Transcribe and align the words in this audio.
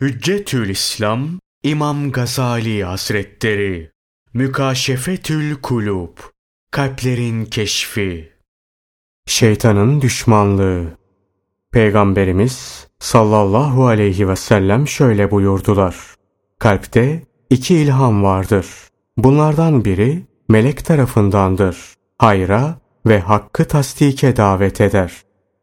Hüccetül 0.00 0.68
İslam 0.68 1.28
İmam 1.62 2.12
Gazali 2.12 2.84
Hazretleri 2.84 3.90
Mükaşefetül 4.34 5.54
Kulub 5.62 6.18
Kalplerin 6.70 7.44
Keşfi 7.44 8.32
Şeytanın 9.26 10.00
Düşmanlığı 10.00 10.84
Peygamberimiz 11.72 12.86
sallallahu 12.98 13.86
aleyhi 13.86 14.28
ve 14.28 14.36
sellem 14.36 14.88
şöyle 14.88 15.30
buyurdular. 15.30 15.96
Kalpte 16.58 17.22
iki 17.50 17.74
ilham 17.74 18.22
vardır. 18.22 18.66
Bunlardan 19.16 19.84
biri 19.84 20.26
melek 20.48 20.84
tarafındandır. 20.84 21.94
Hayra 22.18 22.78
ve 23.06 23.20
hakkı 23.20 23.68
tasdike 23.68 24.36
davet 24.36 24.80
eder. 24.80 25.12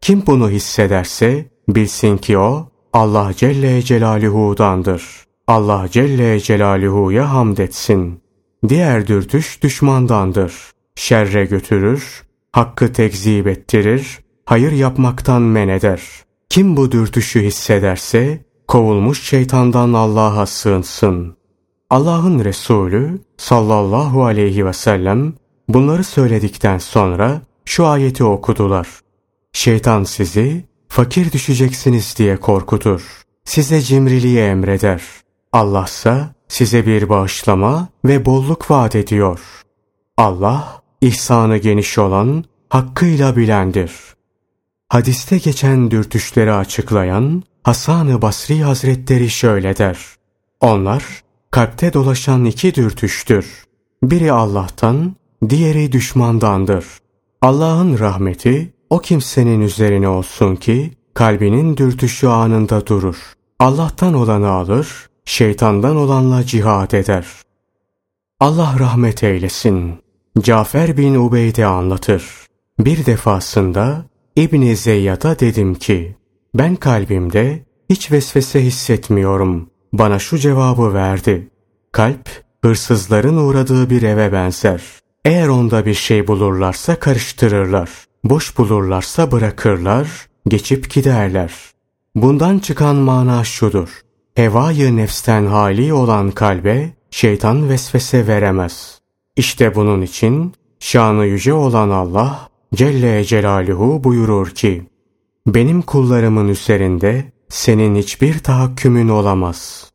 Kim 0.01 0.23
bunu 0.27 0.49
hissederse 0.49 1.45
bilsin 1.67 2.17
ki 2.17 2.37
o 2.37 2.72
Allah 2.93 3.33
Celle 3.33 3.81
Celaluhu'dandır. 3.81 5.03
Allah 5.47 5.87
Celle 5.91 6.39
Celaluhu'ya 6.39 7.33
hamd 7.33 7.57
etsin. 7.57 8.21
Diğer 8.69 9.07
dürtüş 9.07 9.63
düşmandandır. 9.63 10.53
Şerre 10.95 11.45
götürür, 11.45 12.23
hakkı 12.51 12.93
tekzip 12.93 13.47
ettirir, 13.47 14.19
hayır 14.45 14.71
yapmaktan 14.71 15.41
men 15.41 15.67
eder. 15.67 16.01
Kim 16.49 16.77
bu 16.77 16.91
dürtüşü 16.91 17.41
hissederse, 17.41 18.45
kovulmuş 18.67 19.23
şeytandan 19.23 19.93
Allah'a 19.93 20.45
sığınsın. 20.45 21.37
Allah'ın 21.89 22.45
Resulü 22.45 23.21
sallallahu 23.37 24.25
aleyhi 24.25 24.65
ve 24.65 24.73
sellem 24.73 25.33
bunları 25.69 26.03
söyledikten 26.03 26.77
sonra 26.77 27.41
şu 27.65 27.85
ayeti 27.85 28.23
okudular. 28.23 28.87
Şeytan 29.53 30.03
sizi 30.03 30.72
fakir 30.93 31.31
düşeceksiniz 31.31 32.15
diye 32.17 32.37
korkutur. 32.37 33.21
Size 33.45 33.81
cimriliği 33.81 34.39
emreder. 34.39 35.01
Allahsa 35.51 36.35
size 36.47 36.85
bir 36.85 37.09
bağışlama 37.09 37.87
ve 38.05 38.25
bolluk 38.25 38.71
vaat 38.71 38.95
ediyor. 38.95 39.39
Allah, 40.17 40.81
ihsanı 41.01 41.57
geniş 41.57 41.97
olan, 41.97 42.43
hakkıyla 42.69 43.35
bilendir. 43.35 43.91
Hadiste 44.89 45.37
geçen 45.37 45.91
dürtüşleri 45.91 46.53
açıklayan 46.53 47.43
Hasan-ı 47.63 48.21
Basri 48.21 48.63
Hazretleri 48.63 49.29
şöyle 49.29 49.77
der. 49.77 49.97
Onlar, 50.61 51.03
kalpte 51.51 51.93
dolaşan 51.93 52.45
iki 52.45 52.75
dürtüştür. 52.75 53.63
Biri 54.03 54.31
Allah'tan, 54.31 55.15
diğeri 55.49 55.91
düşmandandır. 55.91 56.85
Allah'ın 57.41 57.99
rahmeti 57.99 58.72
o 58.93 58.99
kimsenin 58.99 59.61
üzerine 59.61 60.07
olsun 60.07 60.55
ki 60.55 60.91
kalbinin 61.13 61.77
dürtüşü 61.77 62.27
anında 62.27 62.87
durur. 62.87 63.17
Allah'tan 63.59 64.13
olanı 64.13 64.49
alır, 64.49 65.07
şeytandan 65.25 65.95
olanla 65.95 66.43
cihad 66.43 66.91
eder. 66.91 67.25
Allah 68.39 68.75
rahmet 68.79 69.23
eylesin. 69.23 69.93
Cafer 70.39 70.97
bin 70.97 71.15
Ubeyde 71.15 71.65
anlatır. 71.65 72.23
Bir 72.79 73.05
defasında 73.05 74.05
İbni 74.35 74.75
Zeyyad'a 74.75 75.39
dedim 75.39 75.75
ki, 75.75 76.15
ben 76.55 76.75
kalbimde 76.75 77.65
hiç 77.89 78.11
vesvese 78.11 78.63
hissetmiyorum. 78.63 79.69
Bana 79.93 80.19
şu 80.19 80.37
cevabı 80.37 80.93
verdi. 80.93 81.49
Kalp, 81.91 82.29
hırsızların 82.61 83.37
uğradığı 83.37 83.89
bir 83.89 84.03
eve 84.03 84.31
benzer. 84.31 84.81
Eğer 85.25 85.47
onda 85.47 85.85
bir 85.85 85.93
şey 85.93 86.27
bulurlarsa 86.27 86.99
karıştırırlar. 86.99 87.89
Boş 88.23 88.57
bulurlarsa 88.57 89.31
bırakırlar, 89.31 90.27
geçip 90.47 90.93
giderler. 90.93 91.53
Bundan 92.15 92.59
çıkan 92.59 92.95
mana 92.95 93.43
şudur. 93.43 94.01
Hevayı 94.35 94.95
nefsten 94.95 95.45
hali 95.45 95.93
olan 95.93 96.31
kalbe 96.31 96.89
şeytan 97.11 97.69
vesvese 97.69 98.27
veremez. 98.27 99.01
İşte 99.35 99.75
bunun 99.75 100.01
için 100.01 100.53
şanı 100.79 101.25
yüce 101.25 101.53
olan 101.53 101.89
Allah 101.89 102.49
Celle 102.75 103.23
Celaluhu 103.23 104.03
buyurur 104.03 104.49
ki, 104.49 104.87
Benim 105.47 105.81
kullarımın 105.81 106.47
üzerinde 106.47 107.31
senin 107.49 107.95
hiçbir 107.95 108.39
tahakkümün 108.39 109.09
olamaz. 109.09 109.91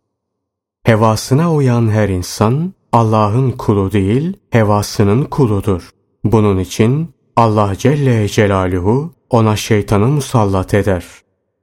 Hevasına 0.83 1.55
uyan 1.55 1.91
her 1.91 2.09
insan 2.09 2.75
Allah'ın 2.93 3.51
kulu 3.51 3.93
değil, 3.93 4.37
hevasının 4.51 5.25
kuludur. 5.25 5.91
Bunun 6.25 6.59
için 6.59 7.11
Allah 7.39 7.77
Celle 7.79 8.29
Celaluhu 8.29 9.15
ona 9.31 9.57
şeytanı 9.57 10.07
musallat 10.07 10.75
eder. 10.75 11.05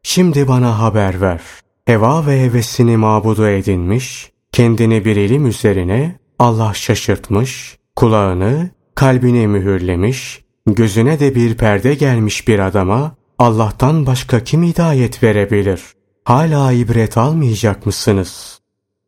Şimdi 0.03 0.47
bana 0.47 0.79
haber 0.79 1.21
ver. 1.21 1.41
Heva 1.85 2.25
ve 2.25 2.43
hevesini 2.43 2.97
mabudu 2.97 3.47
edinmiş, 3.47 4.31
kendini 4.51 5.05
bir 5.05 5.15
ilim 5.15 5.45
üzerine 5.45 6.19
Allah 6.39 6.73
şaşırtmış, 6.73 7.77
kulağını, 7.95 8.69
kalbini 8.95 9.47
mühürlemiş, 9.47 10.43
gözüne 10.67 11.19
de 11.19 11.35
bir 11.35 11.57
perde 11.57 11.93
gelmiş 11.93 12.47
bir 12.47 12.59
adama 12.59 13.15
Allah'tan 13.39 14.05
başka 14.05 14.43
kim 14.43 14.63
hidayet 14.63 15.23
verebilir? 15.23 15.81
Hala 16.23 16.71
ibret 16.71 17.17
almayacak 17.17 17.85
mısınız? 17.85 18.59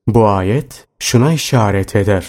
Bu 0.08 0.28
ayet 0.28 0.88
şuna 1.00 1.34
işaret 1.34 1.96
eder. 1.96 2.28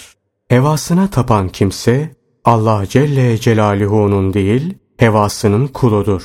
Hevasına 0.48 1.10
tapan 1.10 1.48
kimse 1.48 2.17
Allah 2.48 2.86
Celle 2.86 3.38
Celaluhu'nun 3.38 4.34
değil, 4.34 4.74
hevasının 4.96 5.66
kuludur. 5.66 6.22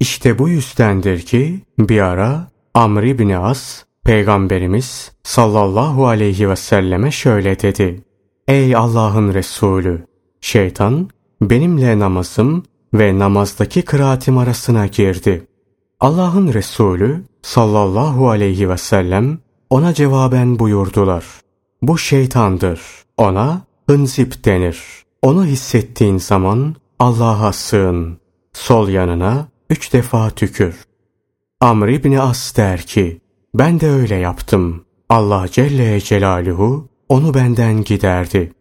İşte 0.00 0.38
bu 0.38 0.48
yüzdendir 0.48 1.20
ki 1.20 1.60
bir 1.78 2.00
ara 2.00 2.50
Amr 2.74 3.02
İbni 3.02 3.38
As, 3.38 3.84
Peygamberimiz 4.04 5.12
sallallahu 5.22 6.06
aleyhi 6.06 6.50
ve 6.50 6.56
selleme 6.56 7.10
şöyle 7.10 7.60
dedi. 7.60 8.04
Ey 8.48 8.76
Allah'ın 8.76 9.34
Resulü! 9.34 10.06
Şeytan 10.40 11.08
benimle 11.42 11.98
namazım 11.98 12.62
ve 12.94 13.18
namazdaki 13.18 13.82
kıraatim 13.82 14.38
arasına 14.38 14.86
girdi. 14.86 15.46
Allah'ın 16.00 16.52
Resulü 16.52 17.24
sallallahu 17.42 18.28
aleyhi 18.28 18.68
ve 18.68 18.76
sellem 18.76 19.38
ona 19.70 19.94
cevaben 19.94 20.58
buyurdular. 20.58 21.24
Bu 21.82 21.98
şeytandır. 21.98 22.80
Ona 23.16 23.62
hınzip 23.88 24.44
denir. 24.44 25.09
Onu 25.22 25.44
hissettiğin 25.44 26.18
zaman 26.18 26.76
Allah'a 26.98 27.52
sığın. 27.52 28.18
Sol 28.52 28.88
yanına 28.88 29.48
üç 29.70 29.92
defa 29.92 30.30
tükür. 30.30 30.84
Amr 31.60 31.88
İbni 31.88 32.20
As 32.20 32.56
der 32.56 32.82
ki, 32.82 33.20
ben 33.54 33.80
de 33.80 33.90
öyle 33.90 34.14
yaptım. 34.14 34.84
Allah 35.08 35.46
Celle 35.50 36.00
Celaluhu 36.00 36.88
onu 37.08 37.34
benden 37.34 37.84
giderdi. 37.84 38.52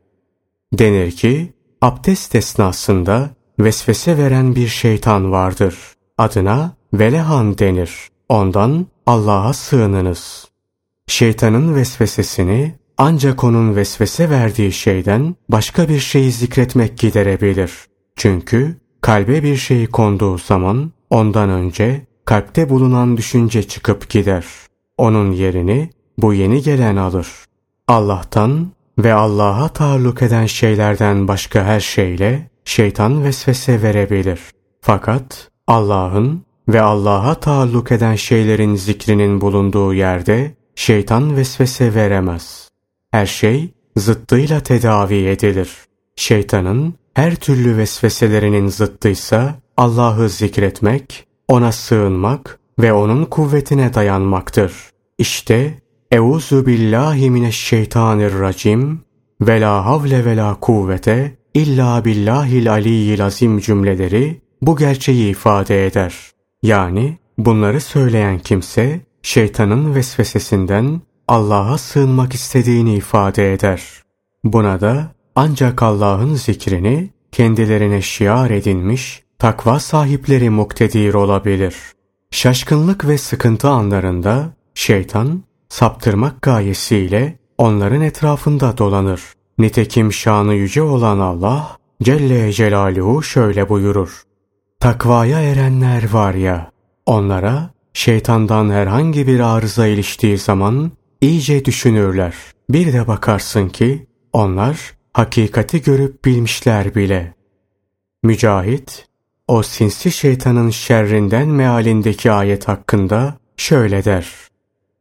Denir 0.73 1.11
ki, 1.11 1.53
abdest 1.81 2.35
esnasında 2.35 3.29
vesvese 3.59 4.17
veren 4.17 4.55
bir 4.55 4.67
şeytan 4.67 5.31
vardır. 5.31 5.75
Adına 6.17 6.73
Velehan 6.93 7.57
denir. 7.57 8.09
Ondan 8.29 8.87
Allah'a 9.05 9.53
sığınınız. 9.53 10.47
Şeytanın 11.07 11.75
vesvesesini 11.75 12.75
ancak 13.01 13.43
onun 13.43 13.75
vesvese 13.75 14.29
verdiği 14.29 14.71
şeyden 14.71 15.35
başka 15.49 15.89
bir 15.89 15.99
şeyi 15.99 16.31
zikretmek 16.31 16.97
giderebilir. 16.97 17.71
Çünkü 18.15 18.77
kalbe 19.01 19.43
bir 19.43 19.55
şey 19.55 19.87
konduğu 19.87 20.37
zaman 20.37 20.91
ondan 21.09 21.49
önce 21.49 22.07
kalpte 22.25 22.69
bulunan 22.69 23.17
düşünce 23.17 23.63
çıkıp 23.63 24.09
gider. 24.09 24.45
Onun 24.97 25.31
yerini 25.31 25.89
bu 26.17 26.33
yeni 26.33 26.61
gelen 26.61 26.95
alır. 26.95 27.27
Allah'tan 27.87 28.71
ve 28.97 29.13
Allah'a 29.13 29.69
taalluk 29.69 30.21
eden 30.21 30.45
şeylerden 30.45 31.27
başka 31.27 31.63
her 31.63 31.79
şeyle 31.79 32.49
şeytan 32.65 33.23
vesvese 33.23 33.81
verebilir. 33.81 34.39
Fakat 34.81 35.51
Allah'ın 35.67 36.43
ve 36.67 36.81
Allah'a 36.81 37.35
taalluk 37.35 37.91
eden 37.91 38.15
şeylerin 38.15 38.75
zikrinin 38.75 39.41
bulunduğu 39.41 39.93
yerde 39.93 40.55
şeytan 40.75 41.35
vesvese 41.35 41.95
veremez. 41.95 42.68
Her 43.11 43.25
şey 43.25 43.69
zıttıyla 43.97 44.59
tedavi 44.59 45.25
edilir. 45.25 45.69
Şeytanın 46.15 46.93
her 47.13 47.35
türlü 47.35 47.77
vesveselerinin 47.77 48.67
zıttıysa 48.67 49.55
Allah'ı 49.77 50.29
zikretmek, 50.29 51.27
ona 51.47 51.71
sığınmak 51.71 52.59
ve 52.79 52.93
onun 52.93 53.25
kuvvetine 53.25 53.93
dayanmaktır. 53.93 54.73
İşte 55.17 55.73
Euzu 56.11 56.65
billahi 56.65 57.29
mineşşeytanirracim 57.29 59.01
ve 59.41 59.61
la 59.61 59.85
havle 59.85 60.25
ve 60.25 60.35
la 60.35 60.59
kuvvete 60.59 61.37
illa 61.53 62.05
billahil 62.05 62.71
aliyyil 62.71 63.25
azim 63.25 63.59
cümleleri 63.59 64.41
bu 64.61 64.75
gerçeği 64.75 65.31
ifade 65.31 65.85
eder. 65.85 66.15
Yani 66.63 67.17
bunları 67.37 67.81
söyleyen 67.81 68.39
kimse 68.39 68.99
şeytanın 69.21 69.95
vesvesesinden 69.95 71.01
Allah'a 71.29 71.77
sığınmak 71.77 72.33
istediğini 72.33 72.95
ifade 72.95 73.53
eder. 73.53 73.83
Buna 74.43 74.81
da 74.81 75.11
ancak 75.35 75.83
Allah'ın 75.83 76.35
zikrini 76.35 77.09
kendilerine 77.31 78.01
şiar 78.01 78.49
edinmiş 78.49 79.23
takva 79.39 79.79
sahipleri 79.79 80.49
muktedir 80.49 81.13
olabilir. 81.13 81.75
Şaşkınlık 82.31 83.07
ve 83.07 83.17
sıkıntı 83.17 83.69
anlarında 83.69 84.49
şeytan 84.73 85.43
saptırmak 85.69 86.41
gayesiyle 86.41 87.39
onların 87.57 88.01
etrafında 88.01 88.77
dolanır. 88.77 89.21
Nitekim 89.57 90.13
şanı 90.13 90.53
yüce 90.53 90.81
olan 90.81 91.19
Allah 91.19 91.77
Celle 92.03 92.53
Celaluhu 92.53 93.23
şöyle 93.23 93.69
buyurur. 93.69 94.23
Takvaya 94.79 95.41
erenler 95.41 96.13
var 96.13 96.33
ya, 96.33 96.71
onlara 97.05 97.69
şeytandan 97.93 98.69
herhangi 98.69 99.27
bir 99.27 99.39
arıza 99.39 99.87
iliştiği 99.87 100.37
zaman 100.37 100.91
iyice 101.21 101.65
düşünürler. 101.65 102.35
Bir 102.69 102.93
de 102.93 103.07
bakarsın 103.07 103.69
ki 103.69 104.07
onlar 104.33 104.93
hakikati 105.13 105.81
görüp 105.81 106.25
bilmişler 106.25 106.95
bile. 106.95 107.33
Mücahit, 108.23 109.07
o 109.47 109.63
sinsi 109.63 110.11
şeytanın 110.11 110.69
şerrinden 110.69 111.47
mealindeki 111.47 112.31
ayet 112.31 112.67
hakkında 112.67 113.37
şöyle 113.57 114.05
der. 114.05 114.33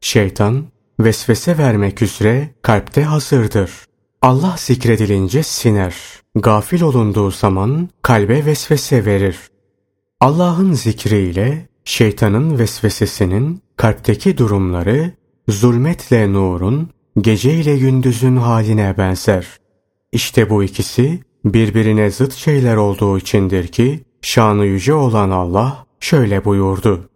Şeytan, 0.01 0.65
vesvese 0.99 1.57
vermek 1.57 2.01
üzere 2.01 2.49
kalpte 2.61 3.03
hazırdır. 3.03 3.71
Allah 4.21 4.55
zikredilince 4.57 5.43
siner. 5.43 5.95
Gafil 6.35 6.81
olunduğu 6.81 7.31
zaman 7.31 7.89
kalbe 8.01 8.45
vesvese 8.45 9.05
verir. 9.05 9.37
Allah'ın 10.19 10.73
zikriyle 10.73 11.67
şeytanın 11.85 12.59
vesvesesinin 12.59 13.61
kalpteki 13.77 14.37
durumları 14.37 15.11
zulmetle 15.51 16.33
nurun, 16.33 16.89
gece 17.21 17.53
ile 17.53 17.77
gündüzün 17.77 18.35
haline 18.35 18.97
benzer. 18.97 19.47
İşte 20.11 20.49
bu 20.49 20.63
ikisi 20.63 21.19
birbirine 21.45 22.09
zıt 22.09 22.33
şeyler 22.33 22.75
olduğu 22.75 23.17
içindir 23.17 23.67
ki 23.67 24.03
şanı 24.21 24.65
yüce 24.65 24.93
olan 24.93 25.29
Allah 25.29 25.85
şöyle 25.99 26.45
buyurdu. 26.45 27.09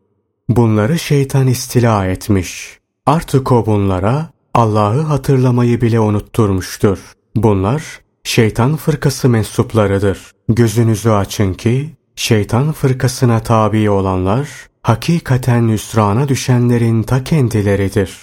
Bunları 0.50 1.00
şeytan 1.00 1.48
istila 1.48 2.06
etmiş. 2.06 2.80
Artık 3.06 3.52
o 3.52 3.66
bunlara 3.66 4.30
Allah'ı 4.54 5.02
hatırlamayı 5.02 5.82
bile 5.82 6.00
unutturmuştur. 6.00 7.00
Bunlar 7.36 8.02
şeytan 8.24 8.76
fırkası 8.76 9.30
mensuplarıdır. 9.30 10.32
Gözünüzü 10.50 11.10
açın 11.10 11.54
ki 11.54 11.90
şeytan 12.16 12.72
fırkasına 12.72 13.40
tabi 13.40 13.90
olanlar 13.90 14.50
hakikaten 14.84 15.70
hüsrana 15.70 16.28
düşenlerin 16.28 17.04
ta 17.04 17.24
kendileridir. 17.24 18.18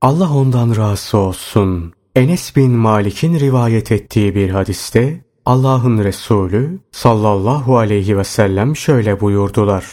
Allah 0.00 0.34
ondan 0.34 0.76
razı 0.76 1.18
olsun. 1.18 1.92
Enes 2.16 2.56
bin 2.56 2.70
Malik'in 2.70 3.40
rivayet 3.40 3.92
ettiği 3.92 4.34
bir 4.34 4.50
hadiste 4.50 5.24
Allah'ın 5.46 6.04
Resulü 6.04 6.78
sallallahu 6.92 7.78
aleyhi 7.78 8.18
ve 8.18 8.24
sellem 8.24 8.76
şöyle 8.76 9.20
buyurdular. 9.20 9.84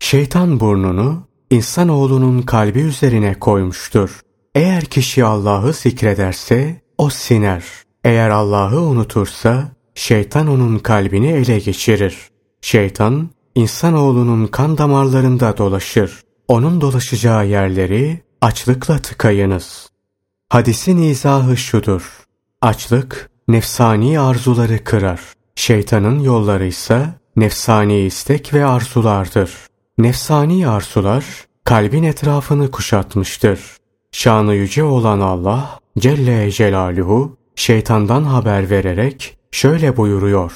Şeytan 0.00 0.60
burnunu 0.60 1.22
insanoğlunun 1.50 2.42
kalbi 2.42 2.80
üzerine 2.80 3.34
koymuştur. 3.34 4.20
Eğer 4.54 4.84
kişi 4.84 5.24
Allah'ı 5.24 5.72
zikrederse 5.72 6.80
o 6.98 7.10
siner. 7.10 7.64
Eğer 8.04 8.30
Allah'ı 8.30 8.80
unutursa 8.80 9.68
şeytan 9.94 10.46
onun 10.46 10.78
kalbini 10.78 11.28
ele 11.28 11.58
geçirir. 11.58 12.16
Şeytan 12.60 13.30
insanoğlunun 13.56 14.46
kan 14.46 14.78
damarlarında 14.78 15.56
dolaşır. 15.56 16.20
Onun 16.48 16.80
dolaşacağı 16.80 17.46
yerleri 17.46 18.20
açlıkla 18.40 18.98
tıkayınız. 18.98 19.88
Hadisin 20.48 21.02
izahı 21.02 21.56
şudur. 21.56 22.24
Açlık 22.62 23.30
nefsani 23.48 24.20
arzuları 24.20 24.84
kırar. 24.84 25.20
Şeytanın 25.54 26.18
yolları 26.18 26.66
ise 26.66 27.06
nefsani 27.36 28.00
istek 28.00 28.54
ve 28.54 28.64
arzulardır. 28.64 29.54
Nefsani 29.98 30.68
arzular 30.68 31.24
kalbin 31.64 32.02
etrafını 32.02 32.70
kuşatmıştır. 32.70 33.60
Şanı 34.12 34.54
yüce 34.54 34.84
olan 34.84 35.20
Allah 35.20 35.80
Celle 35.98 36.50
Celaluhu 36.50 37.36
şeytandan 37.54 38.24
haber 38.24 38.70
vererek 38.70 39.38
şöyle 39.50 39.96
buyuruyor. 39.96 40.52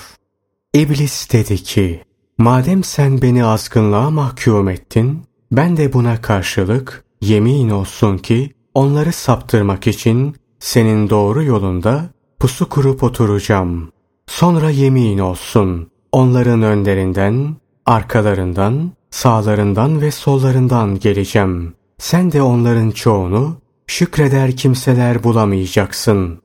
İblis 0.75 1.33
dedi 1.33 1.57
ki, 1.57 2.03
madem 2.41 2.85
sen 2.85 3.23
beni 3.23 3.45
azgınlığa 3.45 4.11
mahkum 4.11 4.69
ettin, 4.69 5.23
ben 5.53 5.77
de 5.77 5.93
buna 5.93 6.21
karşılık 6.21 7.05
yemin 7.21 7.71
olsun 7.71 8.19
ki 8.19 8.53
onları 8.75 9.13
saptırmak 9.13 9.87
için 9.87 10.37
senin 10.59 11.11
doğru 11.11 11.45
yolunda 11.45 12.11
pusu 12.39 12.69
kurup 12.69 13.03
oturacağım. 13.03 13.93
Sonra 14.27 14.71
yemin 14.71 15.19
olsun 15.19 15.91
onların 16.13 16.63
önlerinden, 16.63 17.57
arkalarından, 17.87 18.91
sağlarından 19.11 20.01
ve 20.01 20.11
sollarından 20.11 20.99
geleceğim. 20.99 21.75
Sen 21.99 22.33
de 22.33 22.43
onların 22.43 22.91
çoğunu 22.91 23.57
şükreder 23.87 24.57
kimseler 24.57 25.25
bulamayacaksın. 25.25 26.43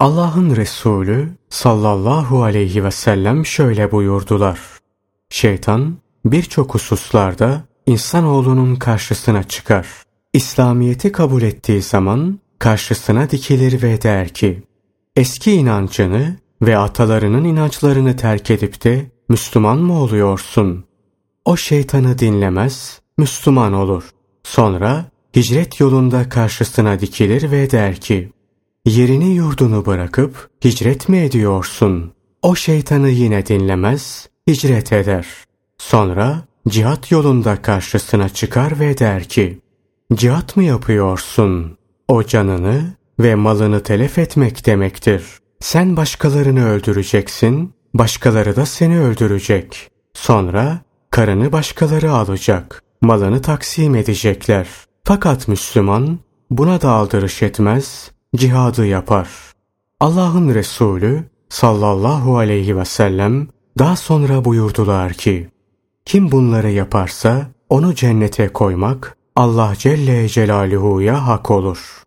Allah'ın 0.00 0.56
Resulü 0.56 1.28
sallallahu 1.48 2.42
aleyhi 2.42 2.84
ve 2.84 2.90
sellem 2.90 3.46
şöyle 3.46 3.92
buyurdular. 3.92 4.77
Şeytan 5.30 5.96
birçok 6.24 6.74
hususlarda 6.74 7.64
insanoğlunun 7.86 8.76
karşısına 8.76 9.42
çıkar. 9.42 9.86
İslamiyeti 10.32 11.12
kabul 11.12 11.42
ettiği 11.42 11.82
zaman 11.82 12.38
karşısına 12.58 13.30
dikilir 13.30 13.82
ve 13.82 14.02
der 14.02 14.28
ki, 14.28 14.62
eski 15.16 15.52
inancını 15.52 16.36
ve 16.62 16.78
atalarının 16.78 17.44
inançlarını 17.44 18.16
terk 18.16 18.50
edip 18.50 18.84
de 18.84 19.10
Müslüman 19.28 19.78
mı 19.78 20.02
oluyorsun? 20.02 20.84
O 21.44 21.56
şeytanı 21.56 22.18
dinlemez, 22.18 23.00
Müslüman 23.18 23.72
olur. 23.72 24.10
Sonra 24.42 25.04
hicret 25.36 25.80
yolunda 25.80 26.28
karşısına 26.28 27.00
dikilir 27.00 27.50
ve 27.50 27.70
der 27.70 27.96
ki, 27.96 28.32
yerini 28.84 29.34
yurdunu 29.34 29.86
bırakıp 29.86 30.50
hicret 30.64 31.08
mi 31.08 31.18
ediyorsun? 31.18 32.12
O 32.42 32.54
şeytanı 32.54 33.08
yine 33.08 33.46
dinlemez, 33.46 34.28
hicret 34.48 34.92
eder. 34.92 35.26
Sonra 35.78 36.44
cihat 36.68 37.10
yolunda 37.10 37.62
karşısına 37.62 38.28
çıkar 38.28 38.80
ve 38.80 38.98
der 38.98 39.24
ki, 39.24 39.60
cihat 40.14 40.56
mı 40.56 40.64
yapıyorsun? 40.64 41.78
O 42.08 42.24
canını 42.24 42.82
ve 43.20 43.34
malını 43.34 43.82
telef 43.82 44.18
etmek 44.18 44.66
demektir. 44.66 45.22
Sen 45.60 45.96
başkalarını 45.96 46.68
öldüreceksin, 46.68 47.74
başkaları 47.94 48.56
da 48.56 48.66
seni 48.66 49.00
öldürecek. 49.00 49.90
Sonra 50.14 50.80
karını 51.10 51.52
başkaları 51.52 52.12
alacak, 52.12 52.82
malını 53.00 53.42
taksim 53.42 53.94
edecekler. 53.94 54.68
Fakat 55.04 55.48
Müslüman 55.48 56.18
buna 56.50 56.80
da 56.80 56.90
aldırış 56.90 57.42
etmez, 57.42 58.10
cihadı 58.36 58.86
yapar. 58.86 59.28
Allah'ın 60.00 60.54
Resulü 60.54 61.24
sallallahu 61.48 62.38
aleyhi 62.38 62.76
ve 62.76 62.84
sellem 62.84 63.48
daha 63.78 63.96
sonra 63.96 64.44
buyurdular 64.44 65.12
ki, 65.12 65.48
kim 66.04 66.30
bunları 66.30 66.70
yaparsa 66.70 67.46
onu 67.68 67.94
cennete 67.94 68.48
koymak 68.48 69.16
Allah 69.36 69.72
Celle 69.78 70.28
Celaluhu'ya 70.28 71.26
hak 71.26 71.50
olur. 71.50 72.02